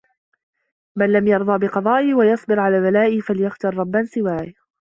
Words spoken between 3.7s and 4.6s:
رَبًّا سِوَايَ